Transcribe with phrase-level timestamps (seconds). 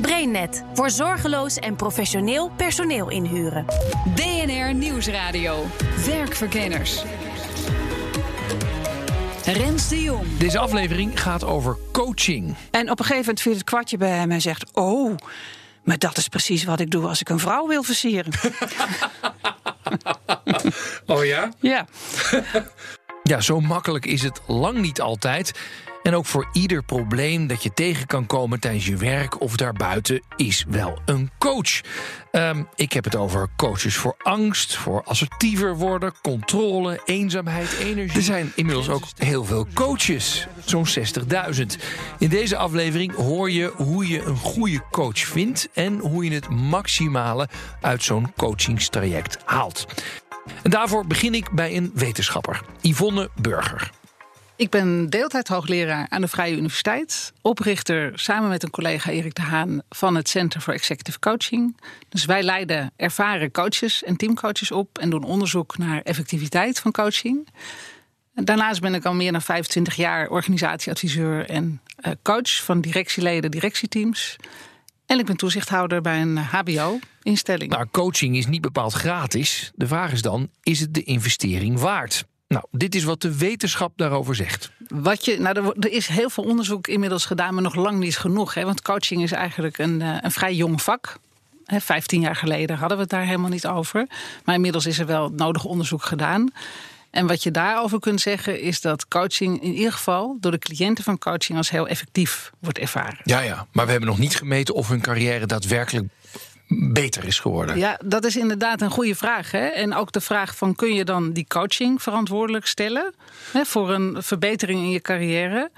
[0.00, 3.64] BrainNet voor zorgeloos en professioneel personeel inhuren.
[4.14, 5.66] BNR Nieuwsradio.
[6.06, 7.02] Werkverkenners.
[9.44, 10.36] Rens de Jong.
[10.38, 12.56] Deze aflevering gaat over coaching.
[12.70, 15.16] En op een gegeven moment viel het kwartje bij hem en zegt: Oh,
[15.82, 18.32] maar dat is precies wat ik doe als ik een vrouw wil versieren.
[21.06, 21.52] oh ja?
[21.60, 21.86] Ja.
[23.22, 25.52] ja, zo makkelijk is het lang niet altijd.
[26.08, 30.22] En ook voor ieder probleem dat je tegen kan komen tijdens je werk of daarbuiten
[30.36, 31.80] is wel een coach.
[32.30, 38.16] Ehm, ik heb het over coaches voor angst, voor assertiever worden, controle, eenzaamheid, energie.
[38.16, 41.76] Er zijn inmiddels ook heel veel coaches, zo'n 60.000.
[42.18, 46.48] In deze aflevering hoor je hoe je een goede coach vindt en hoe je het
[46.48, 47.48] maximale
[47.80, 49.86] uit zo'n coachingstraject haalt.
[50.62, 53.97] En daarvoor begin ik bij een wetenschapper, Yvonne Burger.
[54.58, 57.32] Ik ben deeltijd hoogleraar aan de Vrije Universiteit.
[57.42, 61.76] Oprichter samen met een collega Erik de Haan van het Center for Executive Coaching.
[62.08, 67.48] Dus wij leiden ervaren coaches en teamcoaches op en doen onderzoek naar effectiviteit van coaching.
[68.34, 74.36] Daarnaast ben ik al meer dan 25 jaar organisatieadviseur en eh, coach van directieleden, directieteams.
[75.06, 77.70] En ik ben toezichthouder bij een HBO-instelling.
[77.70, 79.70] Nou, coaching is niet bepaald gratis.
[79.74, 82.24] De vraag is dan: is het de investering waard?
[82.48, 84.70] Nou, dit is wat de wetenschap daarover zegt.
[84.88, 88.54] Wat je, nou, er, is heel veel onderzoek inmiddels gedaan, maar nog lang niet genoeg.
[88.54, 88.64] Hè?
[88.64, 91.18] Want coaching is eigenlijk een, eh, een vrij jong vak.
[91.66, 94.06] 15 jaar geleden hadden we het daar helemaal niet over.
[94.44, 96.52] Maar inmiddels is er wel nodig onderzoek gedaan.
[97.10, 101.04] En wat je daarover kunt zeggen is dat coaching in ieder geval door de cliënten
[101.04, 103.18] van coaching als heel effectief wordt ervaren.
[103.24, 106.06] Ja, ja, maar we hebben nog niet gemeten of hun carrière daadwerkelijk
[106.68, 107.78] beter is geworden?
[107.78, 109.50] Ja, dat is inderdaad een goede vraag.
[109.50, 109.66] Hè?
[109.66, 113.14] En ook de vraag van kun je dan die coaching verantwoordelijk stellen
[113.52, 115.70] hè, voor een verbetering in je carrière?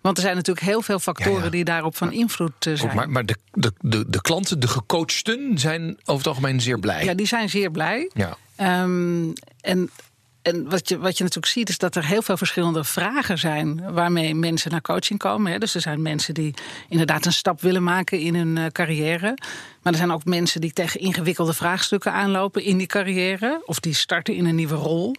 [0.00, 2.96] Want er zijn natuurlijk heel veel factoren die daarop van invloed eh, zijn.
[2.96, 7.04] maar maar de, de, de, de klanten, de gecoachten, zijn over het algemeen zeer blij.
[7.04, 8.10] Ja, die zijn zeer blij.
[8.14, 8.36] Ja.
[8.82, 9.90] Um, en
[10.48, 13.92] en wat je, wat je natuurlijk ziet, is dat er heel veel verschillende vragen zijn
[13.92, 15.52] waarmee mensen naar coaching komen.
[15.52, 15.58] Hè.
[15.58, 16.54] Dus er zijn mensen die
[16.88, 19.38] inderdaad een stap willen maken in hun uh, carrière.
[19.82, 23.62] Maar er zijn ook mensen die tegen ingewikkelde vraagstukken aanlopen in die carrière.
[23.64, 25.14] Of die starten in een nieuwe rol.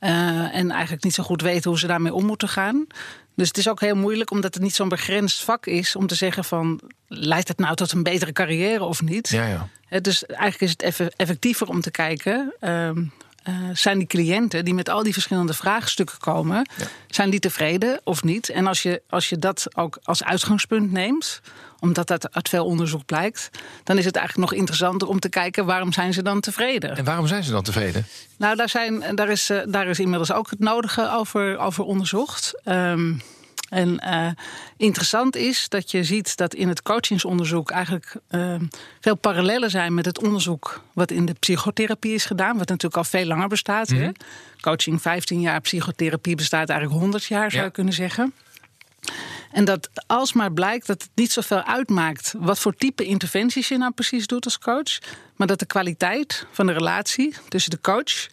[0.00, 0.10] Uh,
[0.54, 2.86] en eigenlijk niet zo goed weten hoe ze daarmee om moeten gaan.
[3.34, 6.14] Dus het is ook heel moeilijk, omdat het niet zo'n begrensd vak is, om te
[6.14, 9.28] zeggen van leidt het nou tot een betere carrière of niet?
[9.28, 10.00] Ja, ja.
[10.00, 12.54] Dus eigenlijk is het effectiever om te kijken.
[12.60, 12.90] Uh,
[13.48, 16.68] uh, zijn die cliënten die met al die verschillende vraagstukken komen,
[17.08, 18.48] zijn die tevreden of niet?
[18.48, 21.40] En als je, als je dat ook als uitgangspunt neemt,
[21.78, 23.50] omdat dat uit veel onderzoek blijkt,
[23.84, 26.96] dan is het eigenlijk nog interessanter om te kijken waarom zijn ze dan tevreden.
[26.96, 28.06] En waarom zijn ze dan tevreden?
[28.36, 32.60] Nou, daar, zijn, daar, is, uh, daar is inmiddels ook het nodige over, over onderzocht.
[32.64, 33.20] Um,
[33.70, 34.30] en uh,
[34.76, 38.54] interessant is dat je ziet dat in het coachingsonderzoek eigenlijk uh,
[39.00, 43.04] veel parallellen zijn met het onderzoek wat in de psychotherapie is gedaan, wat natuurlijk al
[43.04, 43.88] veel langer bestaat.
[43.88, 44.06] Mm -hmm.
[44.06, 44.12] hè?
[44.60, 48.34] Coaching 15 jaar, psychotherapie bestaat eigenlijk 100 jaar, zou je kunnen zeggen.
[49.52, 53.92] En dat alsmaar blijkt dat het niet zoveel uitmaakt wat voor type interventies je nou
[53.92, 54.98] precies doet als coach,
[55.36, 58.28] maar dat de kwaliteit van de relatie tussen de coach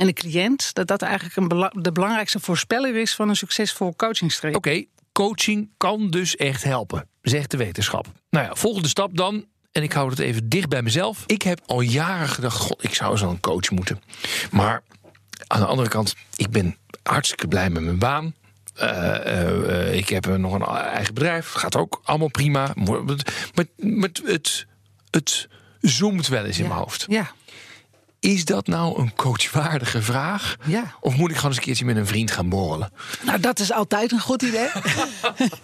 [0.00, 3.94] en de cliënt, dat dat eigenlijk een bela de belangrijkste voorspeller is van een succesvol
[3.96, 4.58] coachingstraject.
[4.58, 8.06] Oké, okay, coaching kan dus echt helpen, zegt de wetenschap.
[8.30, 9.46] Nou ja, volgende stap dan.
[9.72, 11.22] En ik hou het even dicht bij mezelf.
[11.26, 14.02] Ik heb al jaren gedacht: God, ik zou zo'n coach moeten.
[14.50, 14.82] Maar
[15.46, 18.34] aan de andere kant, ik ben hartstikke blij met mijn baan.
[18.82, 18.86] Uh,
[19.26, 22.72] uh, uh, ik heb nog een eigen bedrijf, gaat ook allemaal prima.
[22.74, 23.04] Maar,
[23.76, 24.66] maar, het,
[25.10, 25.48] het
[25.80, 27.04] zoomt wel eens in mijn hoofd.
[27.08, 27.30] Ja.
[28.20, 30.56] Is dat nou een coachwaardige vraag?
[30.66, 30.94] Ja.
[31.00, 32.92] Of moet ik gewoon eens een keertje met een vriend gaan borrelen?
[33.22, 34.68] Nou, dat is altijd een goed idee.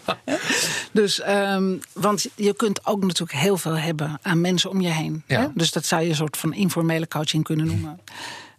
[0.93, 5.23] dus, um, want je kunt ook natuurlijk heel veel hebben aan mensen om je heen.
[5.27, 5.41] Ja.
[5.41, 5.47] Hè?
[5.55, 8.01] Dus dat zou je een soort van informele coaching kunnen noemen.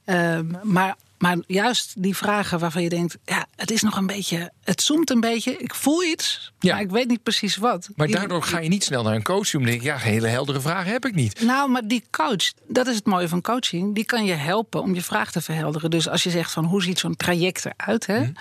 [0.05, 4.51] Um, maar maar juist die vragen waarvan je denkt, ja, het is nog een beetje,
[4.63, 5.57] het zoomt een beetje.
[5.57, 6.73] Ik voel iets, Ja.
[6.73, 7.89] maar ik weet niet precies wat.
[7.95, 9.59] Maar daardoor ga je niet snel naar een coach toe.
[9.59, 11.41] Dan denk ik, ja, hele heldere vragen heb ik niet.
[11.41, 13.95] Nou, maar die coach, dat is het mooie van coaching.
[13.95, 15.89] Die kan je helpen om je vraag te verhelderen.
[15.89, 18.31] Dus als je zegt van hoe ziet zo'n traject eruit, hè,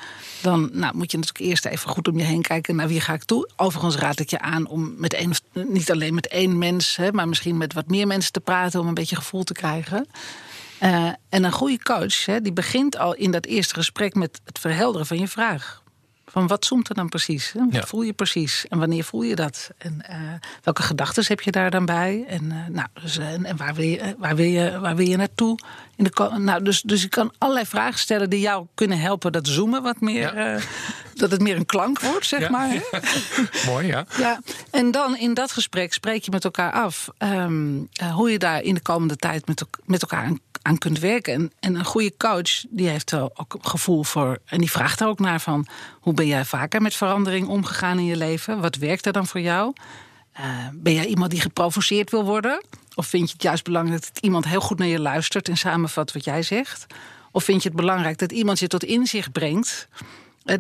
[0.43, 3.13] dan nou, moet je natuurlijk eerst even goed om je heen kijken naar wie ga
[3.13, 3.51] ik toe.
[3.57, 7.29] Overigens raad ik je aan om met één, niet alleen met één mens, hè, maar
[7.29, 10.07] misschien met wat meer mensen te praten om een beetje gevoel te krijgen.
[10.83, 14.59] Uh, en een goede coach, hè, die begint al in dat eerste gesprek met het
[14.59, 15.85] verhelderen van je vraag.
[16.27, 17.53] Van wat zoomt er dan precies?
[17.55, 17.87] Wat ja.
[17.87, 18.67] voel je precies?
[18.69, 19.71] En wanneer voel je dat?
[19.79, 20.17] En uh,
[20.63, 22.25] welke gedachten heb je daar dan bij?
[22.29, 25.59] En, uh, nou, dus, en, waar, wil je, waar, wil je, waar wil je naartoe?
[25.97, 29.47] In de, nou, dus, dus je kan allerlei vragen stellen die jou kunnen helpen dat
[29.47, 30.37] zoomen wat meer.
[30.37, 30.59] Ja.
[31.15, 32.51] Dat het meer een klank wordt, zeg ja.
[32.51, 32.69] maar.
[33.67, 34.07] Mooi, ja.
[34.19, 34.41] ja.
[34.71, 38.75] En dan in dat gesprek spreek je met elkaar af um, hoe je daar in
[38.75, 41.33] de komende tijd met, met elkaar aan, aan kunt werken.
[41.33, 44.39] En, en, een goede coach die heeft wel ook gevoel voor.
[44.45, 45.67] En die vraagt er ook naar van
[46.01, 48.61] hoe ben jij vaker met verandering omgegaan in je leven?
[48.61, 49.73] Wat werkt er dan voor jou?
[50.41, 52.65] Uh, ben jij iemand die geprovoceerd wil worden?
[52.95, 56.13] Of vind je het juist belangrijk dat iemand heel goed naar je luistert en samenvat
[56.13, 56.87] wat jij zegt?
[57.31, 59.89] Of vind je het belangrijk dat iemand je tot inzicht brengt?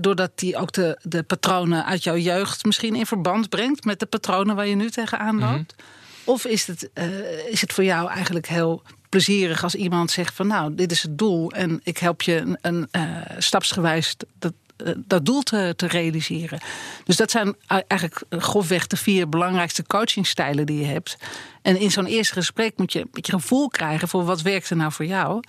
[0.00, 4.06] Doordat die ook de, de patronen uit jouw jeugd misschien in verband brengt met de
[4.06, 5.52] patronen waar je nu tegenaan loopt?
[5.52, 5.94] Mm -hmm.
[6.25, 8.82] Of is het, uh, is het voor jou eigenlijk heel
[9.17, 12.59] plezierig als iemand zegt van nou, dit is het doel en ik help je een,
[12.61, 13.03] een uh,
[13.39, 14.53] stapsgewijs dat,
[14.97, 16.61] dat doel te, te, realiseren.
[17.05, 21.17] Dus dat zijn eigenlijk grofweg de vier belangrijkste coachingstijlen die je hebt.
[21.63, 24.77] En in zo'n eerste gesprek moet je een beetje gevoel krijgen voor wat werkt er
[24.77, 25.43] nou voor jou.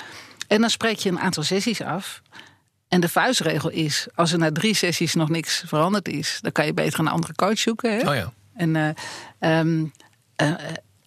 [0.47, 2.21] En dan spreek je een aantal sessies af.
[2.87, 6.65] En de vuistregel is: als er na drie sessies nog niks veranderd is, dan kan
[6.65, 7.97] je beter een andere coach zoeken.
[7.97, 8.09] Hè?
[8.09, 8.33] Oh ja.
[8.53, 9.91] En, uh, um,
[10.41, 10.53] uh,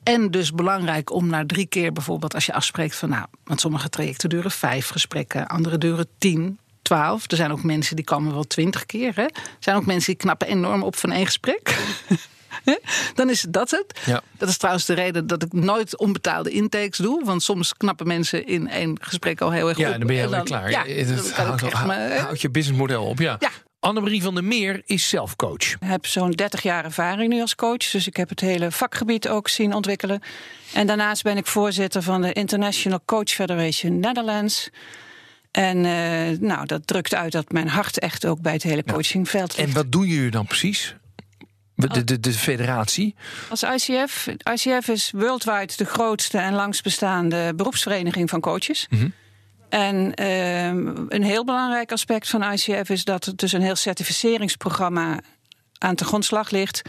[0.02, 3.88] en dus belangrijk om na drie keer bijvoorbeeld, als je afspreekt van nou, want sommige
[3.88, 6.58] trajecten duren vijf gesprekken, andere duren tien.
[6.82, 7.30] 12.
[7.30, 9.12] Er zijn ook mensen die komen wel twintig keer.
[9.14, 9.22] Hè?
[9.22, 11.76] Er zijn ook mensen die knappen enorm op van één gesprek.
[13.14, 14.00] Dan is dat het.
[14.06, 14.22] Ja.
[14.38, 17.24] Dat is trouwens de reden dat ik nooit onbetaalde intakes doe.
[17.24, 19.92] Want soms knappen mensen in één gesprek al heel erg ja, op.
[19.92, 20.70] Ja, dan ben je alweer klaar.
[20.70, 23.36] Ja, het houdt, houdt je businessmodel op, ja.
[23.38, 23.50] ja.
[23.80, 25.72] Annemarie van der Meer is zelfcoach.
[25.72, 27.90] Ik heb zo'n 30 jaar ervaring nu als coach.
[27.90, 30.20] Dus ik heb het hele vakgebied ook zien ontwikkelen.
[30.72, 34.70] En daarnaast ben ik voorzitter van de International Coach Federation Netherlands.
[35.50, 39.56] En uh, nou, dat drukt uit dat mijn hart echt ook bij het hele coachingveld
[39.56, 39.68] ligt.
[39.68, 40.94] En wat doen jullie dan precies?
[41.74, 43.14] De, de, de federatie?
[43.48, 44.26] Als ICF.
[44.52, 48.86] ICF is wereldwijd de grootste en langst bestaande beroepsvereniging van coaches.
[48.90, 49.08] Mhm.
[49.70, 50.66] En uh,
[51.08, 55.20] een heel belangrijk aspect van ICF is dat er dus een heel certificeringsprogramma
[55.78, 56.82] aan de grondslag ligt.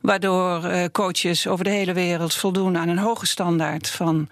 [0.00, 4.28] Waardoor uh, coaches over de hele wereld voldoen aan een hoge standaard van,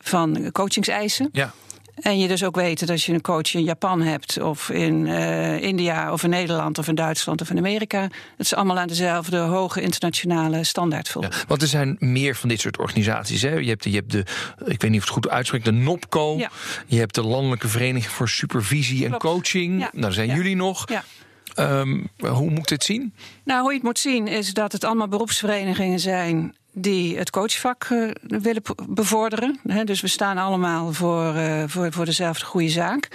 [0.00, 1.28] van coachingseisen.
[1.32, 1.52] Ja.
[2.00, 5.06] En je dus ook weet dat als je een coach in Japan hebt, of in
[5.06, 8.88] uh, India, of in Nederland, of in Duitsland, of in Amerika, dat ze allemaal aan
[8.88, 11.30] dezelfde hoge internationale standaard voldoen.
[11.30, 13.42] Ja, want er zijn meer van dit soort organisaties.
[13.42, 13.54] Hè?
[13.54, 14.24] Je, hebt de, je hebt de,
[14.64, 16.36] ik weet niet of het goed uitspreekt, de NOPCO.
[16.38, 16.50] Ja.
[16.86, 19.12] Je hebt de Landelijke Vereniging voor Supervisie Klopt.
[19.12, 19.72] en Coaching.
[19.72, 19.88] Ja.
[19.92, 20.88] Nou, daar zijn jullie nog.
[20.88, 21.04] Ja.
[21.80, 23.14] Um, hoe moet ik dit zien?
[23.44, 27.88] Nou, hoe je het moet zien is dat het allemaal beroepsverenigingen zijn die het coachvak
[27.92, 29.60] uh, willen bevorderen.
[29.66, 33.08] He, dus we staan allemaal voor, uh, voor, voor dezelfde goede zaak.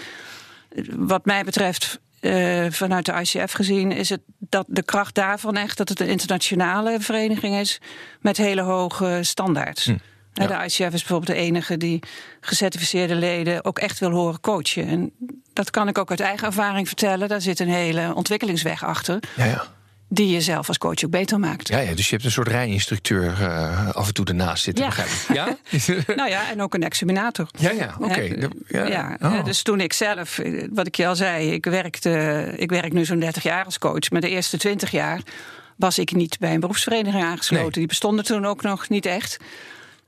[0.96, 5.78] Wat mij betreft, uh, vanuit de ICF gezien, is het dat de kracht daarvan echt
[5.78, 7.82] dat het een internationale vereniging is
[8.22, 9.86] met hele hoge standaards.
[9.86, 9.98] Hm.
[10.34, 10.48] Ja.
[10.48, 12.00] De ICF is bijvoorbeeld de enige die
[12.42, 14.88] gecertificeerde leden ook echt wil horen coachen.
[14.88, 15.12] En
[15.54, 17.28] dat kan ik ook uit eigen ervaring vertellen.
[17.28, 19.20] Daar zit een hele ontwikkelingsweg achter.
[19.36, 19.75] Ja, ja.
[20.16, 21.68] Die je zelf als coach ook beter maakt.
[21.68, 24.90] Ja, ja dus je hebt een soort rijinstructeur uh, af en toe ernaast zitten, Ja.
[24.90, 25.36] begrijp ik.
[26.06, 26.16] Ja?
[26.16, 27.48] Nou ja, en ook een examinator.
[27.60, 28.22] ja, ja, oké.
[28.68, 29.44] Ja, Ja, Oh.
[29.46, 33.06] dus toen ik zelf, eh, wat ik je al zei, ik, werkte, ik werk nu
[33.06, 34.10] zo'n 30 jaar als coach.
[34.12, 35.22] Maar de eerste 20 jaar
[35.76, 37.64] was ik niet bij een beroepsvereniging aangesloten.
[37.66, 37.72] Nee.
[37.74, 39.38] Die bestonden toen ook nog niet echt.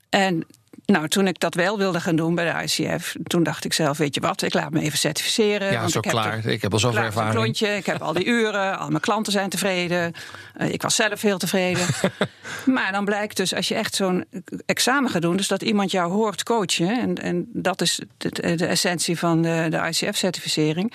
[0.09, 0.45] En
[0.87, 3.97] nou, toen ik dat wel wilde gaan doen bij de ICF, toen dacht ik zelf,
[3.97, 5.71] weet je wat, ik laat me even certificeren.
[5.71, 6.45] Ja, want zo ik klaar.
[6.45, 7.35] Ik heb al zoveel ervaring.
[7.35, 10.13] klontje, ik heb al die uren, al mijn klanten zijn tevreden.
[10.53, 11.85] Eh, ik was zelf heel tevreden.
[12.75, 14.25] maar dan blijkt dus, als je echt zo'n
[14.65, 18.65] examen gaat doen, dus dat iemand jou hoort coachen, en, en dat is de, de
[18.65, 20.93] essentie van de, de ICF-certificering.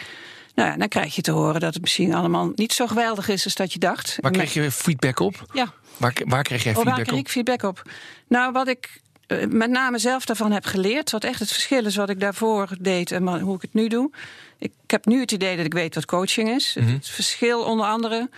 [0.55, 3.45] Nou ja, dan krijg je te horen dat het misschien allemaal niet zo geweldig is
[3.45, 4.19] als dat je dacht.
[4.21, 5.45] Waar kreeg je feedback op?
[5.53, 7.27] Ja, Waar, waar kreeg jij Oh, waar feedback kreeg op?
[7.27, 7.83] ik feedback op?
[8.29, 9.01] Nou, wat ik
[9.49, 13.11] met name zelf daarvan heb geleerd, wat echt het verschil is wat ik daarvoor deed
[13.11, 14.11] en hoe ik het nu doe.
[14.59, 16.77] Ik, ik heb nu het idee dat ik weet wat coaching is.
[16.79, 16.93] Mhm.
[16.93, 18.29] Het verschil onder andere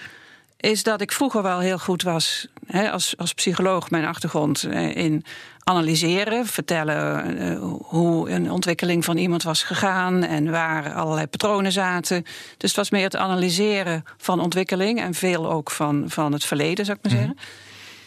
[0.57, 4.97] is dat ik vroeger wel heel goed was hè, als, als psycholoog, mijn achtergrond eh,
[4.97, 5.25] in
[5.65, 7.59] analyseren, vertellen eh,
[7.89, 12.23] hoe een ontwikkeling van iemand was gegaan en waar allerlei patronen zaten.
[12.57, 16.85] Dus het was meer het analyseren van ontwikkeling en veel ook van, van het verleden,
[16.85, 17.23] zou ik maar Mhm.
[17.23, 17.45] zeggen.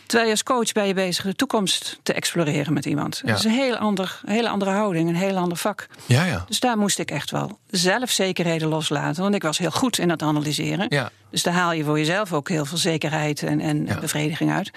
[0.07, 3.19] Terwijl je als coach ben je bezig de toekomst te exploreren met iemand.
[3.23, 3.27] Ja.
[3.29, 5.87] Dat is een heel ander, een hele andere houding, een heel ander vak.
[6.05, 6.43] Ja, ja.
[6.47, 9.21] Dus daar moest ik echt wel zelf zekerheden loslaten.
[9.23, 10.85] Want ik was heel goed in het analyseren.
[10.89, 11.09] Ja.
[11.31, 13.99] Dus daar haal je voor jezelf ook heel veel zekerheid en, en Ja.
[13.99, 14.71] bevrediging uit.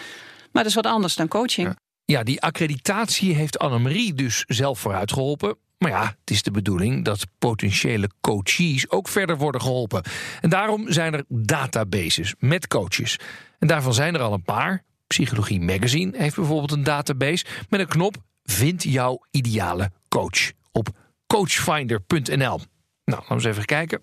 [0.53, 1.67] Maar dat is wat anders dan coaching.
[1.69, 1.75] Ja.
[2.05, 5.57] Ja, die accreditatie heeft Annemarie dus zelf vooruit geholpen.
[5.79, 10.03] Maar ja, het is de bedoeling dat potentiële coaches ook verder worden geholpen.
[10.41, 13.17] En daarom zijn er databases met coaches.
[13.59, 14.83] En daarvan zijn er al een paar.
[15.11, 20.89] Psychologie Magazine heeft bijvoorbeeld een database met een knop Vind jouw ideale coach op
[21.27, 22.37] coachfinder.nl.
[22.37, 22.61] Nou,
[23.05, 24.01] laten we eens even kijken.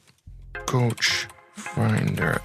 [0.65, 2.41] Coachfinder.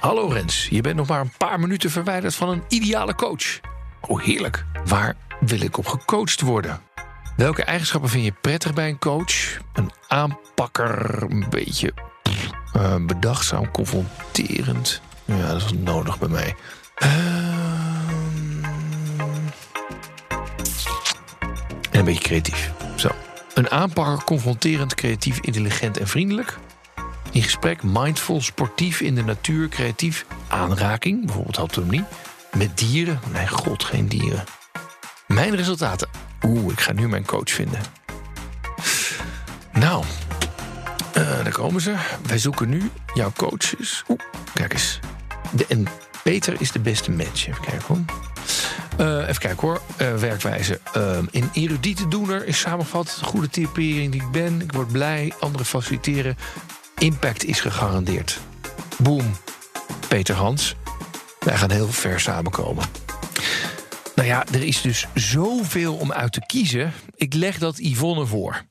[0.00, 3.60] Hallo Rens, je bent nog maar een paar minuten verwijderd van een ideale coach.
[4.00, 4.64] Oh, heerlijk.
[4.84, 6.80] Waar wil ik op gecoacht worden?
[7.36, 9.58] Welke eigenschappen vind je prettig bij een coach?
[9.72, 11.92] Een aanpakker, een beetje
[12.76, 15.00] uh, bedachtzaam, confronterend.
[15.24, 16.54] Ja, dat is nodig bij mij.
[16.94, 17.10] En
[21.90, 22.70] een beetje creatief.
[22.96, 23.08] Zo.
[23.54, 26.58] Een aanpakker, confronterend, creatief, intelligent en vriendelijk.
[27.32, 30.26] In gesprek, mindful, sportief, in de natuur, creatief.
[30.48, 32.04] Aanraking, bijvoorbeeld autonomie.
[32.56, 33.20] Met dieren?
[33.30, 34.44] Mijn god, geen dieren.
[35.26, 36.08] Mijn resultaten.
[36.42, 37.80] Oeh, ik ga nu mijn coach vinden.
[39.72, 40.04] Nou,
[41.16, 41.94] uh, daar komen ze.
[42.26, 44.02] Wij zoeken nu jouw coaches.
[44.08, 44.20] Oeh,
[44.54, 44.98] kijk eens.
[45.50, 45.86] De, en
[46.24, 47.48] Peter is de beste match.
[47.48, 47.98] Even kijken hoor.
[48.98, 49.80] Uh, even kijken hoor.
[50.02, 50.80] Uh, werkwijze.
[50.96, 53.20] Uh, in erudite doener is samengevat.
[53.22, 54.60] Goede typering die ik ben.
[54.60, 55.32] Ik word blij.
[55.40, 56.36] Anderen faciliteren.
[56.98, 58.40] Impact is gegarandeerd.
[58.98, 59.36] Boom.
[60.08, 60.74] Peter Hans.
[61.40, 62.84] Wij gaan heel ver samenkomen.
[64.14, 66.92] Nou ja, er is dus zoveel om uit te kiezen.
[67.14, 68.62] Ik leg dat Yvonne voor.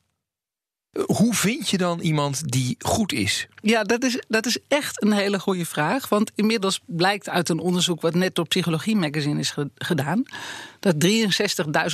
[1.05, 3.47] Hoe vind je dan iemand die goed is?
[3.61, 6.09] Ja, dat is, dat is echt een hele goede vraag.
[6.09, 10.23] Want inmiddels blijkt uit een onderzoek wat net door Psychologie Magazine is gedaan.
[10.83, 10.95] Dat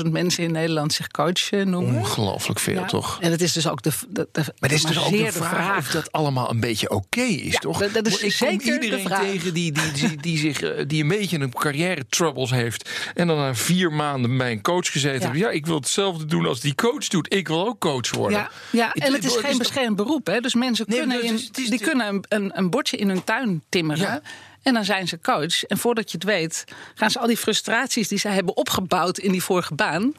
[0.03, 1.95] 63.000 mensen in Nederland zich coach noemen.
[1.95, 2.85] Ongelooflijk veel, Ja.
[2.85, 3.17] toch?
[3.21, 3.91] En het is dus ook de.
[4.09, 7.21] de, de Maar het is dus ook de vraag, of dat allemaal een beetje oké
[7.21, 7.79] is, Ja, toch?
[7.79, 9.21] dat- dat is ik zeker de iedereen vraag.
[9.21, 12.89] tegen die, die, die, die, zich, eh, die een beetje een carrière troubles heeft...
[13.13, 15.27] en dan na vier maanden bij een coach gezeten Ja.
[15.27, 15.39] heeft.
[15.39, 17.33] Ja, ik wil hetzelfde doen als die coach doet.
[17.33, 18.37] Ik wil ook coach worden.
[18.39, 20.27] Ja, ja, en het is geen beschermd beroep.
[20.27, 20.39] Hè?
[20.39, 24.21] Dus mensen Nee, kunnen, in- die kunnen een, een, een bordje in hun tuin timmeren.
[24.63, 25.63] En dan zijn ze coach.
[25.63, 26.63] En voordat je het weet,
[26.95, 30.13] gaan ze al die frustraties die ze hebben opgebouwd in die vorige baan.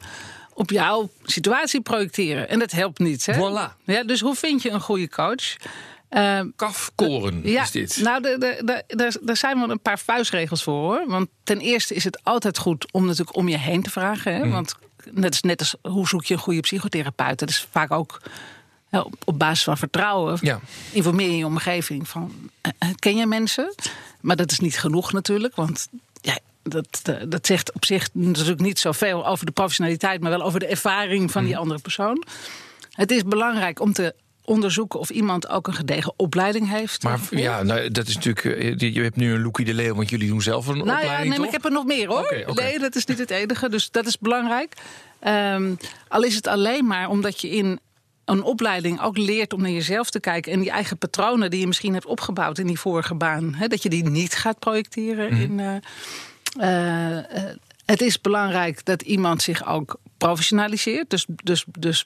[0.53, 2.49] op jouw situatie projecteren.
[2.49, 3.25] En dat helpt niet.
[3.25, 3.33] Hè?
[3.33, 3.83] Voilà.
[3.83, 5.55] Ja, dus hoe vind je een goede coach?
[6.09, 7.99] Ehm, Kafkoren ja, is dit.
[8.01, 8.37] Nou,
[9.21, 11.03] daar zijn wel een paar vuistregels voor hoor.
[11.07, 14.35] Want ten eerste is het altijd goed om natuurlijk om je heen te vragen.
[14.35, 14.49] Hè?
[14.49, 14.75] Want
[15.11, 17.39] net als, net als hoe zoek je een goede psychotherapeut?
[17.39, 18.21] Dat is vaak ook
[18.91, 20.37] op, op basis van vertrouwen.
[20.41, 20.59] Ja.
[20.91, 22.31] Informeer je je omgeving van
[22.61, 23.73] eh, eh, ken je mensen?
[24.21, 25.55] Maar dat is niet genoeg natuurlijk.
[25.55, 25.87] Want
[26.21, 30.41] ja, dat, eh, dat zegt op zich natuurlijk niet zoveel over de professionaliteit, maar wel
[30.41, 32.23] over de ervaring van die andere persoon.
[32.91, 37.03] Het is belangrijk om te onderzoeken of iemand ook een gedegen opleiding heeft.
[37.03, 38.79] Maar ja, nou, dat is natuurlijk.
[38.79, 41.29] je- hebt nu een Loekie de Leeuw, want jullie doen zelf een Nou ja, opleiding.
[41.29, 42.19] nee, maar ik heb er nog meer hoor.
[42.47, 42.61] Oké.
[42.61, 43.69] Nee, dat is niet het enige.
[43.69, 44.73] Dus dat is belangrijk.
[45.19, 45.73] Ehm,
[46.07, 47.79] al is het alleen maar omdat je in
[48.25, 50.51] een opleiding ook leert om naar jezelf te kijken.
[50.51, 53.53] En die eigen patronen die je misschien hebt opgebouwd in die vorige baan.
[53.53, 55.41] Hè, dat je die niet gaat projecteren Mhm.
[55.41, 55.59] in.
[55.59, 55.75] eh,
[56.59, 57.17] eh,
[57.49, 61.09] eh, het is belangrijk dat iemand zich ook professionaliseert.
[61.09, 62.05] Dus, dus, dus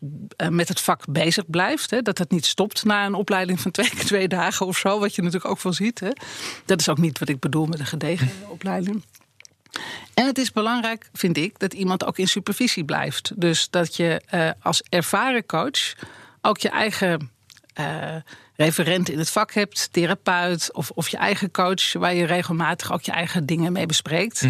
[0.50, 1.90] met het vak bezig blijft.
[1.92, 5.00] Hè, dat het niet stopt na een opleiding van twee, twee dagen of zo.
[5.00, 6.00] Wat je natuurlijk ook wel ziet.
[6.00, 6.10] Hè.
[6.66, 9.04] Dat is ook niet wat ik bedoel met een gedegen opleiding.
[10.14, 13.32] En het is belangrijk, vind ik, dat iemand ook in supervisie blijft.
[13.36, 15.94] Dus dat je eh, als ervaren coach
[16.42, 17.32] ook je eigen
[17.74, 18.16] eh,
[18.56, 23.02] referent in het vak hebt, therapeut of, of je eigen coach, waar je regelmatig ook
[23.02, 24.46] je eigen dingen mee bespreekt.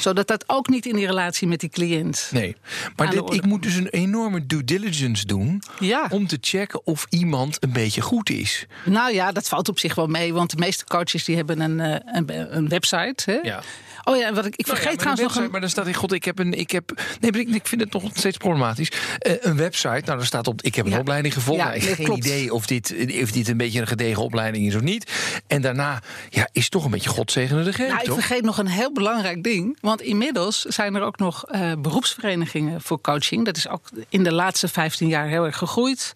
[0.00, 2.28] Zodat dat ook niet in die relatie met die cliënt.
[2.32, 2.56] Nee,
[2.96, 6.06] maar dit, ik moet dus een enorme due diligence doen Ja.
[6.10, 8.66] om te checken of iemand een beetje goed is.
[8.84, 11.80] Nou ja, dat valt op zich wel mee, want de meeste coaches die hebben een,
[11.80, 13.30] eh, een, een website.
[13.30, 13.38] Hè?
[13.42, 13.62] Ja.
[14.04, 15.50] Oh ja, wat ik, ik vergeet Nou ja, maar trouwens nog een.
[15.50, 16.52] Maar dan staat in God, ik heb een.
[16.52, 18.92] Ik heb, nee, ik, ik vind het nog steeds problematisch.
[19.18, 20.62] Eh, een website, nou, daar staat op.
[20.62, 20.98] Ik heb een Ja.
[20.98, 21.60] opleiding gevolgd.
[21.60, 22.24] Ja, Nou, ik heb geen klopt.
[22.24, 22.90] idee of dit,
[23.28, 25.12] of dit een beetje een gedegen opleiding is of niet.
[25.46, 28.14] En daarna, ja, is toch een beetje Godzegende de greep, Nou, ik toch?
[28.14, 29.78] vergeet nog een heel belangrijk ding.
[29.80, 33.44] Want inmiddels zijn er ook nog eh, beroepsverenigingen voor coaching.
[33.44, 36.12] Dat is ook in de laatste 15 jaar heel erg gegroeid.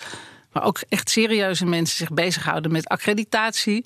[0.52, 3.84] Maar ook echt serieuze mensen zich bezighouden met accreditatie.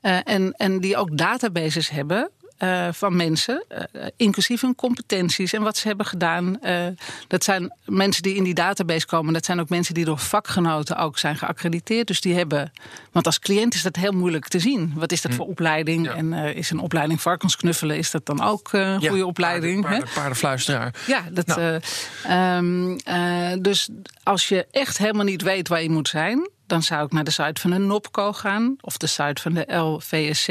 [0.00, 2.30] Eh, en, en die ook databases hebben.
[2.56, 6.60] Eh, van mensen, eh, inclusief hun competenties en wat ze hebben gedaan.
[6.60, 6.86] Eh,
[7.28, 9.32] dat zijn mensen die in die database komen.
[9.32, 12.06] Dat zijn ook mensen die door vakgenoten ook zijn geaccrediteerd.
[12.06, 12.72] Dus die hebben.
[13.12, 14.92] Want als cliënt is dat heel moeilijk te zien.
[14.96, 16.06] Wat is dat voor opleiding?
[16.06, 16.14] Ja.
[16.14, 19.82] En is een opleiding varkensknuffelen, is dat dan ook een Ja, goede opleiding?
[19.82, 20.94] Paarden, paardenfluisteraar.
[21.06, 21.60] Ja, dat, Nou.
[21.60, 23.88] eh, ehm, eh, dus
[24.22, 27.30] als je echt helemaal niet weet waar je moet zijn, dan zou ik naar de
[27.30, 30.48] site van de NOPCO gaan of de site van de LVSC.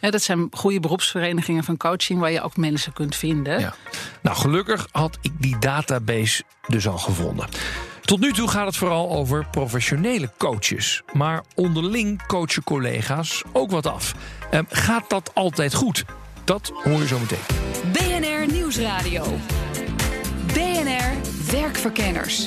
[0.00, 3.60] Hè, dat zijn goede beroepsverenigingen van coaching waar je ook mensen kunt vinden.
[3.60, 3.74] Ja.
[4.22, 7.48] Nou, gelukkig had ik die database dus al gevonden.
[8.00, 11.02] Tot nu toe gaat het vooral over professionele coaches.
[11.12, 14.14] Maar onderling coachen collega's ook wat af.
[14.50, 16.04] Ehm, gaat dat altijd goed?
[16.44, 17.38] Dat hoor je zo meteen.
[17.92, 19.24] BNR Nieuwsradio.
[20.46, 21.12] BNR
[21.50, 22.46] Werkverkenners.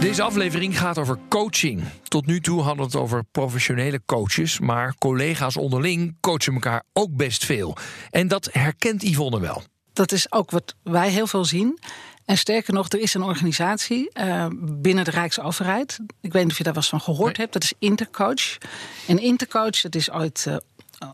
[0.00, 1.82] Deze aflevering gaat over coaching.
[2.08, 7.16] Tot nu toe hadden we het over professionele coaches, maar collega's onderling coachen elkaar ook
[7.16, 7.76] best veel.
[8.10, 9.62] En dat herkent Yvonne wel.
[9.92, 11.78] Dat is ook wat wij heel veel zien.
[12.24, 15.98] En sterker nog, er is een organisatie uh, binnen de Rijksoverheid.
[16.20, 17.52] Ik weet niet of je daar was van gehoord hebt.
[17.52, 18.58] Dat is Intercoach.
[19.06, 20.56] En Intercoach, dat is ooit uh,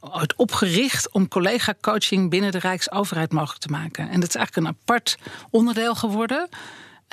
[0.00, 4.08] ooit opgericht om collega-coaching binnen de Rijksoverheid mogelijk te maken.
[4.08, 5.16] En dat is eigenlijk een apart
[5.50, 6.48] onderdeel geworden.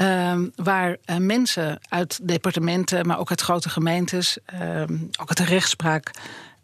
[0.02, 4.82] Uh, waar uh, mensen uit departementen, maar ook uit grote gemeentes, uh,
[5.20, 6.12] ook uit de rechtspraak,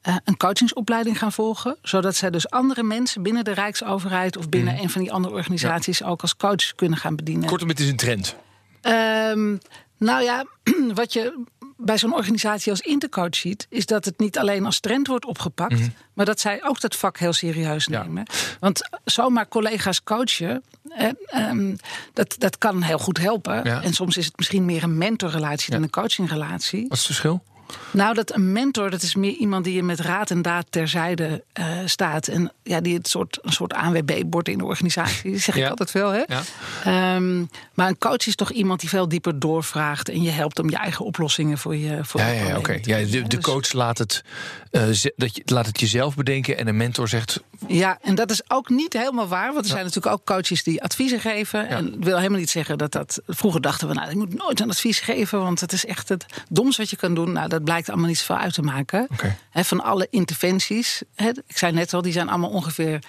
[0.07, 1.77] uh, een coachingsopleiding gaan volgen.
[1.81, 4.79] Zodat zij dus andere mensen binnen de Rijksoverheid of binnen mm.
[4.79, 6.05] een van die andere organisaties ja.
[6.05, 7.49] ook als coach kunnen gaan bedienen.
[7.49, 8.35] Kortom, het is een trend.
[8.81, 9.57] Ehm,
[9.97, 10.45] nou ja,
[10.93, 11.43] wat je
[11.77, 15.73] bij zo'n organisatie als Intercoach ziet, is dat het niet alleen als trend wordt opgepakt,
[15.73, 15.93] mm -hmm.
[16.13, 18.25] maar dat zij ook dat vak heel serieus nemen.
[18.27, 18.57] Ja.
[18.59, 21.75] Want zomaar collega's coachen, eh, um,
[22.13, 23.63] dat, dat kan heel goed helpen.
[23.63, 23.81] Ja.
[23.81, 25.73] En soms is het misschien meer een mentorrelatie ja.
[25.73, 26.81] dan een coachingrelatie.
[26.81, 27.43] Wat is het verschil?
[27.91, 31.43] Nou, dat een mentor, dat is meer iemand die je met raad en daad terzijde
[31.59, 32.27] uh, staat.
[32.27, 35.31] En ja, die het soort, een soort ANWB-bord in de organisatie.
[35.31, 35.69] Dat zeg ik ja.
[35.69, 36.23] altijd veel, hè?
[36.27, 37.15] Ja.
[37.15, 40.09] Um, maar een coach is toch iemand die veel dieper doorvraagt.
[40.09, 42.57] En je helpt om je eigen oplossingen voor je voor Ja, ja, oké.
[42.57, 42.79] Okay.
[42.81, 44.23] Ja, de, de, coach laat het,
[44.71, 44.81] uh,
[45.15, 46.57] dat je, laat het jezelf bedenken.
[46.57, 47.43] En een mentor zegt...
[47.67, 49.53] Ja, en dat is ook niet helemaal waar.
[49.53, 51.67] Want er zijn natuurlijk ook coaches die adviezen geven.
[51.67, 53.21] En dat wil helemaal niet zeggen dat dat...
[53.27, 55.39] Vroeger dachten we, nou, ik moet nooit een advies geven.
[55.39, 57.31] Want het is echt het domste wat je kan doen.
[57.31, 59.07] Nou, dat blijkt allemaal niet zoveel uit te maken.
[59.11, 59.37] Okay.
[59.49, 62.99] He, van alle interventies, he, ik zei net al, die zijn allemaal ongeveer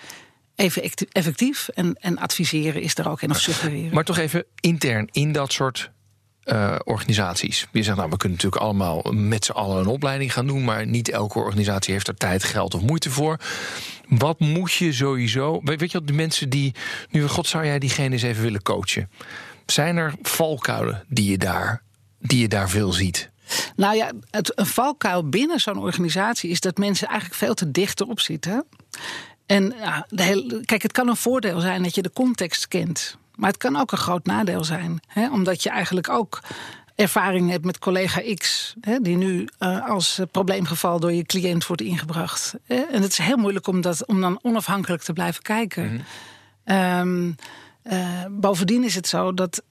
[0.54, 0.82] even
[1.12, 1.68] effectief.
[1.68, 3.94] En, en adviseren is er ook en of suggereren.
[3.94, 5.90] Maar toch even intern in dat soort
[6.44, 7.66] uh, organisaties.
[7.72, 10.86] Je zegt, nou, we kunnen natuurlijk allemaal met z'n allen een opleiding gaan doen, maar
[10.86, 13.40] niet elke organisatie heeft er tijd, geld of moeite voor.
[14.08, 15.60] Wat moet je sowieso.
[15.64, 16.74] Weet je wat, de mensen die.
[17.10, 19.10] Nu, God zou jij diegene eens even willen coachen.
[19.66, 21.82] Zijn er valkuilen die je daar,
[22.18, 23.30] die je daar veel ziet?
[23.76, 28.00] Nou ja, het, een valkuil binnen zo'n organisatie is dat mensen eigenlijk veel te dicht
[28.00, 28.64] erop zitten.
[29.46, 33.16] En ja, de hele, kijk, het kan een voordeel zijn dat je de context kent.
[33.34, 35.00] Maar het kan ook een groot nadeel zijn.
[35.06, 35.30] Hè?
[35.30, 36.40] Omdat je eigenlijk ook
[36.94, 41.82] ervaring hebt met collega X, hè, die nu uh, als probleemgeval door je cliënt wordt
[41.82, 42.54] ingebracht.
[42.64, 42.74] Hè?
[42.74, 45.92] En het is heel moeilijk om, dat, om dan onafhankelijk te blijven kijken.
[45.92, 46.00] Mm
[46.64, 46.76] -hmm.
[46.76, 47.36] um,
[47.92, 49.62] uh, bovendien is het zo dat.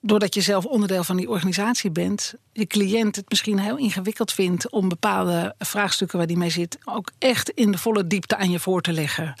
[0.00, 4.70] Doordat je zelf onderdeel van die organisatie bent, je cliënt het misschien heel ingewikkeld vindt
[4.70, 8.58] om bepaalde vraagstukken waar die mee zit, ook echt in de volle diepte aan je
[8.58, 9.34] voor te leggen.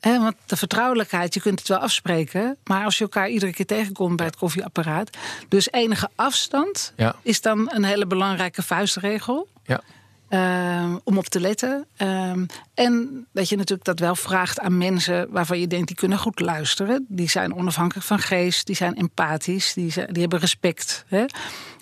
[0.00, 3.66] He, want de vertrouwelijkheid, je kunt het wel afspreken, maar als je elkaar iedere keer
[3.66, 5.16] tegenkomt bij het koffieapparaat,
[5.48, 7.16] dus enige afstand ja.
[7.22, 9.48] is dan een hele belangrijke vuistregel.
[9.64, 9.80] Ja.
[10.30, 11.86] Uh, om op te letten.
[12.02, 12.30] Uh,
[12.74, 16.40] en dat je natuurlijk dat wel vraagt aan mensen waarvan je denkt die kunnen goed
[16.40, 17.06] luisteren.
[17.08, 21.04] Die zijn onafhankelijk van geest, die zijn empathisch, die, die hebben respect.
[21.06, 21.24] Hè?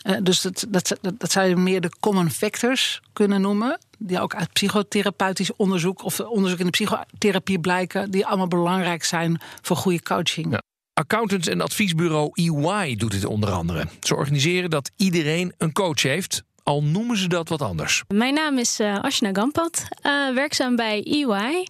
[0.03, 3.79] Uh, dus dat, dat, dat, zou je meer de common factors kunnen noemen.
[3.99, 8.11] Die ook uit psychotherapeutisch onderzoek of onderzoek in de psychotherapie blijken.
[8.11, 10.53] Die allemaal belangrijk zijn voor goede coaching.
[10.53, 10.61] Ja.
[10.93, 13.85] Accountants en adviesbureau EY doet dit onder andere.
[14.01, 18.03] Ze organiseren dat iedereen een coach heeft al noemen ze dat wat anders.
[18.09, 21.67] Mijn naam is uh, Ashna Gampat, uh, werkzaam bij EY.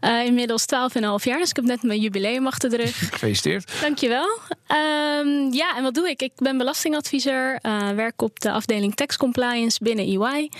[0.00, 2.98] Uh, inmiddels 12,5 jaar, dus ik heb net mijn jubileum achter de rug.
[3.12, 3.72] Gefeliciteerd.
[3.80, 4.38] Dankjewel.
[4.68, 6.22] Um, ja, en wat doe ik?
[6.22, 7.58] Ik ben belastingadviseur,
[7.94, 10.40] werk op de afdeling tax compliance binnen EY.
[10.42, 10.50] Um,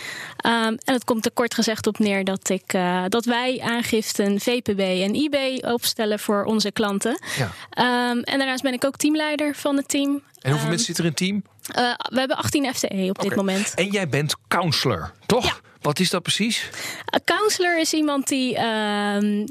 [0.84, 5.14] en het komt er kort gezegd op neer dat, ik, dat wij aangiften VPB en
[5.14, 7.18] IB opstellen voor onze klanten.
[7.36, 8.10] Ja.
[8.10, 10.22] Um, en daarnaast ben ik ook teamleider van het team.
[10.40, 11.58] En hoeveel mensen zitten er in het team?
[11.78, 13.28] Uh, we hebben 18 FTE op okay.
[13.28, 13.74] dit moment.
[13.74, 15.44] En jij bent counselor, toch?
[15.44, 15.54] Ja.
[15.80, 16.68] Wat is dat precies?
[17.04, 18.54] Een counselor is iemand die.
[18.54, 18.60] Uh,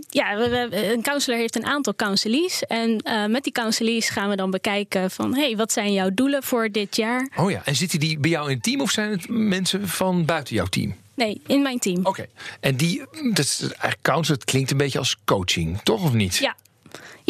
[0.09, 2.63] ja, we, we, een counselor heeft een aantal counselies.
[2.63, 6.43] En uh, met die counselies gaan we dan bekijken van: hey, wat zijn jouw doelen
[6.43, 7.29] voor dit jaar?
[7.35, 10.25] Oh ja, en zitten die bij jou in het team of zijn het mensen van
[10.25, 10.95] buiten jouw team?
[11.13, 11.99] Nee, in mijn team.
[11.99, 12.09] Oké.
[12.09, 12.29] Okay.
[12.59, 13.03] En die,
[13.33, 16.35] dat is eigenlijk counselor, het klinkt een beetje als coaching, toch of niet?
[16.35, 16.55] Ja.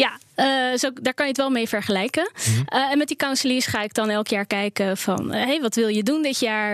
[0.00, 2.30] Ja, uh, zo, daar kan je het wel mee vergelijken.
[2.46, 2.64] Mm-hmm.
[2.74, 5.34] Uh, en met die counseliers ga ik dan elk jaar kijken van...
[5.34, 6.68] Uh, hey, wat wil je doen dit jaar?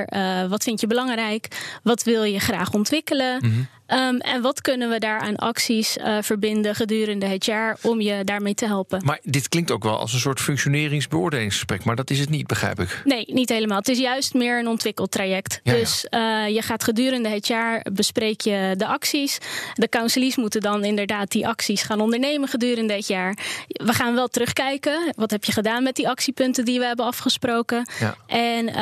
[0.49, 1.49] wat vind je belangrijk?
[1.83, 3.39] Wat wil je graag ontwikkelen?
[3.45, 3.69] Mm-hmm.
[3.89, 8.25] Um, en wat kunnen we daar aan acties uh, verbinden gedurende het jaar om je
[8.25, 9.05] daarmee te helpen?
[9.05, 12.81] Maar dit klinkt ook wel als een soort functioneringsbeoordelingsgesprek, maar dat is het niet, begrijp
[12.81, 13.03] ik.
[13.05, 13.79] Nee, niet helemaal.
[13.79, 15.61] Het is juist meer een ontwikkeltraject.
[15.63, 19.39] Ja, dus uh, je gaat gedurende het jaar bespreek je de acties.
[19.75, 23.39] De counseliers moeten dan inderdaad die acties gaan ondernemen gedurende het jaar.
[23.67, 25.13] We gaan wel terugkijken.
[25.17, 27.89] Wat heb je gedaan met die actiepunten die we hebben afgesproken?
[28.01, 28.17] Ja.
[28.27, 28.75] En uh,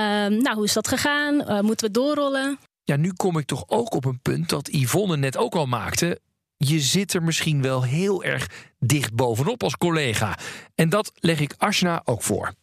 [0.43, 1.35] nou, hoe is dat gegaan?
[1.35, 2.59] Uh, moeten we doorrollen?
[2.85, 6.21] Ja, nu kom ik toch ook op een punt dat Yvonne net ook al maakte.
[6.57, 10.39] Je zit er misschien wel heel erg dicht bovenop als collega.
[10.75, 12.55] En dat leg ik Ashna ook voor.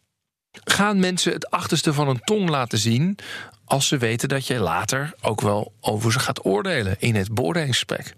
[0.52, 3.18] Gaan mensen het achterste van een tong laten zien
[3.64, 8.14] als ze weten dat je later ook wel over ze gaat oordelen in het beoordelingsgesprek?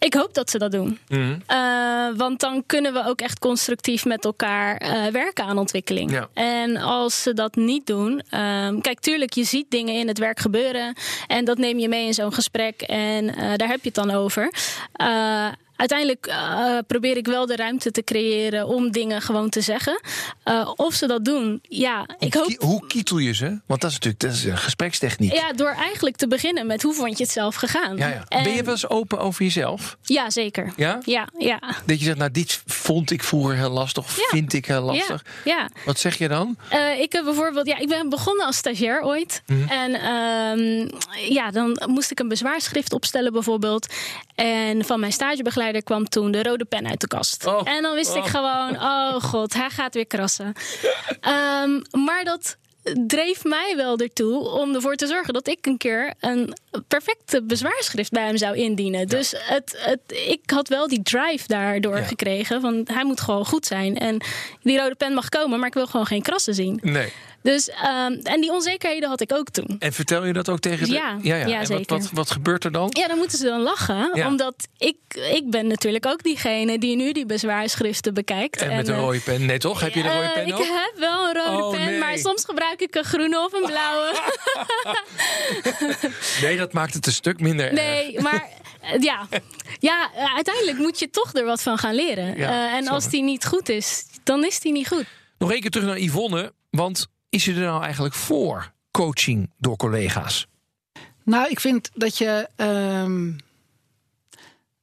[0.00, 0.98] Ik hoop dat ze dat doen.
[1.08, 1.42] Mm.
[1.48, 6.10] Uh, want dan kunnen we ook echt constructief met elkaar uh, werken aan ontwikkeling.
[6.10, 6.28] Ja.
[6.34, 8.22] En als ze dat niet doen.
[8.30, 10.94] Uh, kijk, tuurlijk, je ziet dingen in het werk gebeuren.
[11.26, 12.82] En dat neem je mee in zo'n gesprek.
[12.82, 14.52] En eh, daar heb je het dan over
[15.80, 20.00] uiteindelijk uh, probeer ik wel de ruimte te creëren om dingen gewoon te zeggen.
[20.44, 22.54] Uh, of ze dat doen, ja, ik hoop.
[22.58, 23.60] Hoe kietel je ze?
[23.66, 25.32] Want dat is natuurlijk dat is een gesprekstechniek.
[25.32, 27.96] Ja, door eigenlijk te beginnen met hoe vond je het zelf gegaan.
[27.96, 28.24] Ja, ja.
[28.28, 28.42] En...
[28.42, 29.96] Ben je wel eens open over jezelf?
[30.02, 30.72] Ja, zeker.
[30.76, 30.98] Ja?
[31.04, 31.60] Ja, ja.
[31.86, 35.24] Dat je zegt, nou, dit vond ik vroeger heel lastig, of vind ik heel lastig.
[35.44, 35.56] Ja.
[35.56, 35.68] ja.
[35.84, 36.56] Wat zeg je dan?
[36.72, 39.42] Uh, ik heb bijvoorbeeld, ja, ik ben begonnen als stagiair ooit.
[39.46, 39.68] Mm -hmm.
[39.68, 40.14] En
[40.58, 40.90] um,
[41.28, 43.86] ja, dan moest ik een bezwaarschrift opstellen bijvoorbeeld.
[44.34, 47.46] En van mijn stagebegeleider kwam toen de rode pen uit de kast.
[47.46, 47.60] Oh.
[47.64, 48.16] En dan wist oh.
[48.16, 50.46] ik gewoon, oh god, hij gaat weer krassen.
[51.62, 52.56] um, maar dat
[53.06, 56.56] dreef mij wel ertoe om ervoor te zorgen dat ik een keer een
[56.88, 59.00] perfecte bezwaarschrift bij hem zou indienen.
[59.00, 59.06] Ja.
[59.06, 62.02] Dus het, het, ik had wel die drive daardoor ja.
[62.02, 62.60] gekregen.
[62.60, 63.98] Van hij moet gewoon goed zijn.
[63.98, 64.20] En
[64.62, 66.78] die rode pen mag komen, maar ik wil gewoon geen krassen zien.
[66.82, 67.12] Nee.
[67.42, 69.76] Dus, um, en die onzekerheden had ik ook toen.
[69.78, 70.92] En vertel je dat ook tegen de...
[70.92, 71.46] Ja, ja, ja.
[71.46, 71.84] ja en zeker.
[71.86, 72.88] Wat, wat, wat, gebeurt er dan?
[72.92, 74.10] Ja, dan moeten ze dan lachen.
[74.14, 74.26] Ja.
[74.26, 74.96] Omdat ik,
[75.32, 78.60] ik ben natuurlijk ook diegene die nu die bezwaarschriften bekijkt.
[78.60, 79.46] En, en met een rode pen?
[79.46, 79.80] Nee, toch?
[79.80, 80.60] Heb je een rode pen uh, ook?
[80.60, 81.98] Ik heb wel een rode oh, pen, nee.
[81.98, 84.20] maar soms gebruik ik een groene of een blauwe.
[86.42, 88.22] nee, dat maakt het een stuk minder Nee, erg.
[88.22, 88.48] maar
[89.00, 89.28] ja.
[89.78, 92.38] ja, uiteindelijk moet je toch er wat van gaan leren.
[92.38, 95.04] Uh, en als die niet goed is, dan is die niet goed.
[95.38, 99.76] Nog één keer terug naar Yvonne, want is je er nou eigenlijk voor coaching door
[99.76, 100.46] collega's?
[101.24, 102.48] Nou, ik vind dat je.
[102.56, 103.36] Um,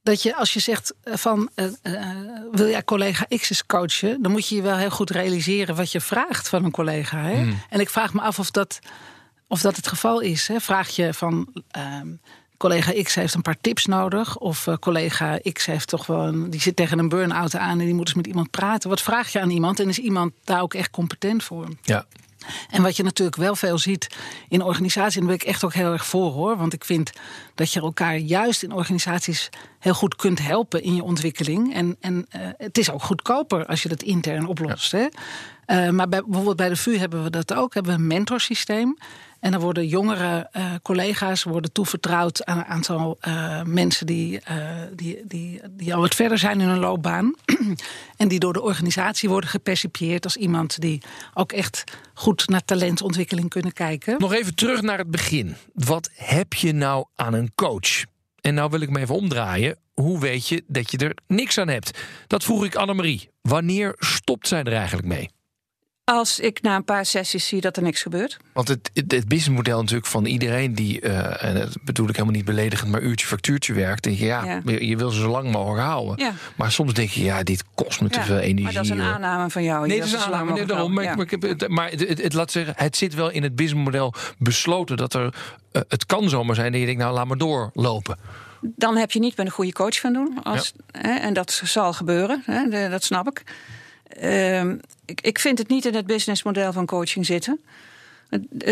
[0.02, 2.10] dat je als je zegt van uh, uh,
[2.52, 5.92] wil jij collega X eens coachen, dan moet je je wel heel goed realiseren wat
[5.92, 7.22] je vraagt van een collega.
[7.22, 7.44] Hè?
[7.44, 7.60] Mm.
[7.70, 8.78] En ik vraag me af of dat,
[9.46, 10.48] of dat het geval is.
[10.48, 10.60] Hè?
[10.60, 11.62] Vraag je van.
[12.02, 12.20] Um,
[12.56, 14.38] collega X heeft een paar tips nodig.
[14.38, 17.84] Of uh, collega X heeft toch wel een, die zit tegen een burn-out aan en
[17.84, 18.88] die moet eens met iemand praten.
[18.88, 21.68] Wat vraag je aan iemand en is iemand daar ook echt competent voor?
[21.82, 22.06] Ja.
[22.70, 24.16] En wat je natuurlijk wel veel ziet
[24.48, 26.56] in organisaties, en daar ben ik echt ook heel erg voor hoor.
[26.56, 27.12] Want ik vind
[27.54, 29.48] dat je elkaar juist in organisaties
[29.78, 31.74] heel goed kunt helpen in je ontwikkeling.
[31.74, 34.92] En, en uh, het is ook goedkoper als je dat intern oplost.
[34.92, 34.98] Ja.
[34.98, 35.06] Hè?
[35.70, 37.74] Uh, maar bij, bijvoorbeeld bij de VU hebben we dat ook.
[37.74, 38.96] Hebben we een mentorsysteem.
[39.40, 44.40] En dan worden jongere uh, collega's worden toevertrouwd aan een aantal uh, mensen die,
[44.94, 47.34] die, die, die al wat verder zijn in hun loopbaan.
[48.16, 51.02] en die door de organisatie worden gepercipieerd als iemand die
[51.34, 54.16] ook echt goed naar talentontwikkeling kunnen kijken.
[54.18, 55.56] Nog even terug naar het begin.
[55.74, 58.04] Wat heb je nou aan een coach?
[58.40, 59.78] En nou wil ik me even omdraaien.
[59.94, 61.98] Hoe weet je dat je er niks aan hebt?
[62.26, 63.30] Dat vroeg ik Annemarie.
[63.42, 65.30] Wanneer stopt zij er eigenlijk mee?
[66.10, 68.36] Als ik na een paar sessies zie dat er niks gebeurt.
[68.52, 72.34] Want het, het, het businessmodel natuurlijk van iedereen die, uh, en dat bedoel ik helemaal
[72.34, 74.02] niet beledigend, maar uurtje factuurtje werkt.
[74.02, 74.60] Denk je, ja, ja.
[74.64, 76.24] Je, je, wil ze zo lang mogelijk houden.
[76.24, 76.32] Ja.
[76.56, 78.24] Maar soms denk je, ja, dit kost me te ja.
[78.24, 78.62] veel energie.
[78.62, 79.86] Maar dat is een aanname van jou.
[79.86, 80.52] Nee, dat is een aanname.
[80.52, 83.56] Nee, daarom, maar, maar, het, maar het, het, laat zeggen, het zit wel in het
[83.56, 85.34] businessmodel besloten dat er,
[85.72, 88.18] uh, het kan zomaar zijn dat je denkt, nou, laat maar doorlopen.
[88.60, 90.42] Dan heb je niet met een goede coach van doen.
[90.42, 93.42] Als, hè, en dat zal gebeuren, hè, de, dat snap ik.
[94.22, 94.70] Uh,
[95.04, 97.60] ik, ik vind het niet in het businessmodel van coaching zitten.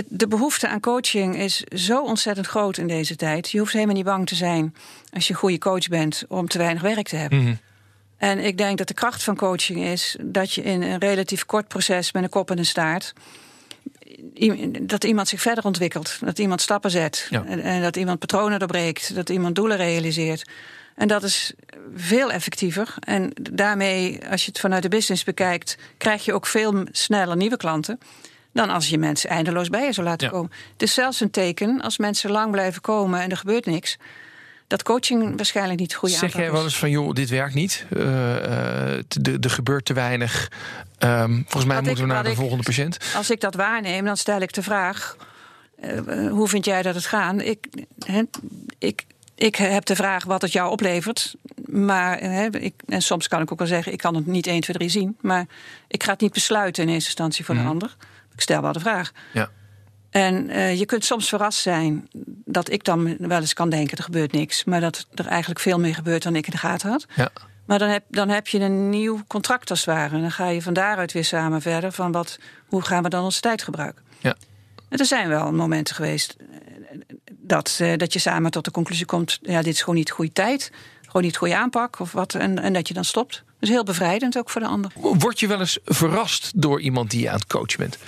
[0.09, 3.51] De behoefte aan coaching is zo ontzettend groot in deze tijd.
[3.51, 4.75] Je hoeft helemaal niet bang te zijn
[5.12, 7.38] als je een goede coach bent om te weinig werk te hebben.
[7.38, 7.59] Mm-hmm.
[8.16, 11.68] En ik denk dat de kracht van coaching is dat je in een relatief kort
[11.68, 13.12] proces met een kop en een staart.
[14.81, 17.44] dat iemand zich verder ontwikkelt, dat iemand stappen zet, ja.
[17.44, 20.44] en, en dat iemand patronen doorbreekt, dat iemand doelen realiseert.
[20.96, 21.52] En dat is
[21.96, 22.94] veel effectiever.
[23.00, 27.56] En daarmee, als je het vanuit de business bekijkt, krijg je ook veel sneller nieuwe
[27.56, 27.98] klanten.
[28.52, 30.32] Dan als je mensen eindeloos bij je zou laten ja.
[30.32, 30.50] komen.
[30.72, 33.98] Het is zelfs een teken als mensen lang blijven komen en er gebeurt niks.
[34.66, 36.18] Dat coaching waarschijnlijk niet goed is.
[36.18, 37.85] Zeg jij wel eens van, joh, dit werkt niet.
[37.90, 38.96] Uh, uh,
[39.40, 40.50] er gebeurt te weinig.
[40.98, 42.98] Um, volgens mij wat moeten ik, we naar de ik, volgende patiënt.
[43.16, 45.16] Als ik dat waarneem, dan stel ik de vraag...
[45.85, 47.40] Uh, hoe vind jij dat het gaat?
[47.40, 47.66] Ik,
[48.06, 48.22] he,
[48.78, 49.04] ik
[49.37, 51.35] ik heb de vraag wat het jou oplevert.
[51.66, 54.61] Maar hè, ik, en soms kan ik ook wel zeggen, ik kan het niet 1,
[54.61, 55.16] 2, 3 zien.
[55.20, 55.46] Maar
[55.88, 57.64] ik ga het niet besluiten in eerste instantie voor Mhm.
[57.64, 57.96] de ander.
[58.35, 59.12] Ik stel wel de vraag.
[59.33, 59.51] Ja.
[60.11, 62.09] En eh, je kunt soms verrast zijn
[62.44, 64.64] dat ik dan wel eens kan denken: er gebeurt niks.
[64.64, 67.07] Maar dat er eigenlijk veel meer gebeurt dan ik in de gaten had.
[67.16, 67.29] Ja.
[67.64, 70.14] Maar dan heb, dan heb je een nieuw contract als het ware.
[70.14, 73.25] En dan ga je van daaruit weer samen verder van wat, hoe gaan we dan
[73.25, 74.05] onze tijd gebruiken.
[74.18, 74.35] Ja.
[74.88, 76.37] En er zijn wel momenten geweest
[77.46, 80.12] dat, eh, dat je samen tot de conclusie komt: ja, dit is gewoon niet de
[80.12, 80.70] goede tijd.
[81.06, 82.35] Gewoon niet de goede aanpak of wat.
[82.35, 83.42] En, en dat je dan stopt.
[83.59, 84.90] Dus heel bevrijdend ook voor de ander.
[84.94, 87.98] Word je wel eens verrast door iemand die je aan het coachen bent?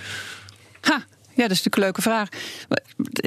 [0.80, 1.04] Ha,
[1.38, 2.28] ja, dat is natuurlijk een leuke vraag.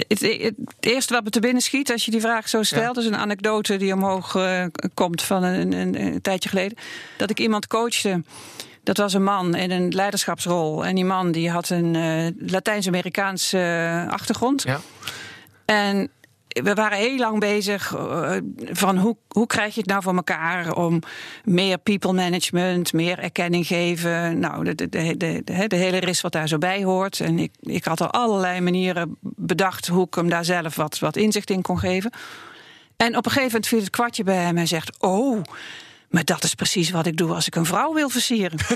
[0.08, 3.18] Het, eerste wat me te binnen schiet als je die vraag zo stelt, is een
[3.18, 6.78] anekdote die omhoog eh, komt van een, een, een tijdje geleden.
[7.18, 8.24] Dat ik iemand coachte.
[8.84, 10.86] Dat was een man in een leiderschapsrol.
[10.86, 14.64] En die man die had een eh, Latijns-Amerikaanse achtergrond.
[14.64, 14.82] Ja.
[15.66, 16.12] En
[16.48, 18.38] we waren heel lang bezig eh,
[18.72, 21.00] van hoe, hoe krijg je het nou voor elkaar om
[21.44, 24.40] meer people management, meer erkenning geven.
[24.40, 27.20] Nou, de, de, de, de, de, de hele ris wat daar zo bij hoort.
[27.20, 31.16] En ik, ik had er allerlei manieren bedacht hoe ik hem daar zelf wat, wat
[31.16, 32.12] inzicht in kon geven.
[32.98, 35.42] En op een gegeven moment viel het kwartje bij hem en zegt: Oh,
[36.10, 38.60] maar dat is precies wat ik doe als ik een vrouw wil versieren.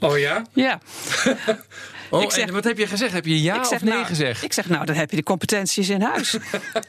[0.00, 0.42] Oh ja?
[0.52, 0.78] ja.
[2.10, 3.12] Oh, Ik zeg- en wat heb je gezegd?
[3.12, 4.42] Heb je ja ik zeg, of nee nou, gezegd?
[4.42, 6.36] Ik zeg, nou, dan heb je de competenties in huis.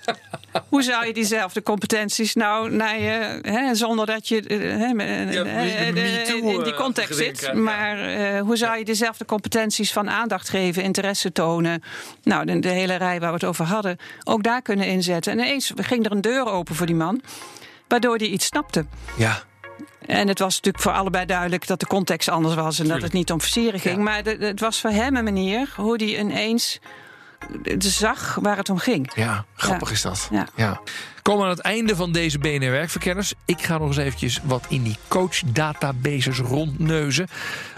[0.70, 6.36] Hoe zou je diezelfde competenties nou naar je, hè, zonder dat je eh, eh, MeToo,
[6.36, 10.84] in die eh, context zit, maar eh, hoe zou je dezelfde competenties van aandacht geven,
[10.84, 11.84] interesse tonen,
[12.24, 15.32] nou, de, de hele rij waar we het over hadden, ook daar kunnen inzetten.
[15.32, 17.22] En ineens ging er een deur open voor die man,
[17.88, 18.86] waardoor hij iets snapte.
[19.18, 19.44] Ja.
[20.10, 23.14] En het was natuurlijk voor allebei duidelijk dat de context anders was en dat het
[23.14, 23.96] niet om versieren ging.
[23.96, 24.02] Ja.
[24.04, 26.80] Maar de- het was voor hem een manier hoe hij ineens
[27.78, 29.12] zag waar het om ging.
[29.16, 29.94] Ja, grappig Ja.
[29.94, 30.28] is dat.
[30.32, 30.48] Ja.
[30.56, 30.82] Ja.
[31.22, 33.34] Komen aan het einde van deze BNR Werkverkenners.
[33.46, 37.28] Ik ga nog eens eventjes wat in die coachdatabases rondneuzen.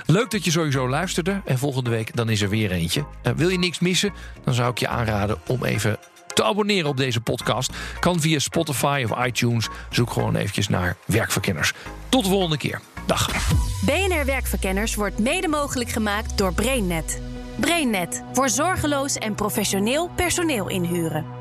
[0.06, 1.41] Leuk dat je sowieso luisterde.
[1.46, 3.06] En volgende week dan is er weer eentje.
[3.24, 4.13] Eh, wil je niks missen?
[4.44, 5.98] Dan zou ik je aanraden om even
[6.34, 7.72] te abonneren op deze podcast.
[8.00, 9.67] Kan via Spotify of iTunes.
[9.89, 11.74] Zoek gewoon eventjes naar Werkverkenners.
[12.10, 12.82] Tot de volgende keer.
[13.06, 13.30] Dag.
[13.86, 17.22] BNR Werkverkenners wordt mede mogelijk gemaakt door BrainNet.
[17.60, 21.40] BrainNet voor zorgeloos en professioneel personeel inhuren.